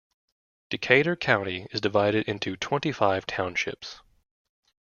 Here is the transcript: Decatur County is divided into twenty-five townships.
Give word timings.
Decatur 0.71 1.15
County 1.15 1.67
is 1.69 1.79
divided 1.79 2.27
into 2.27 2.57
twenty-five 2.57 3.27
townships. 3.27 4.01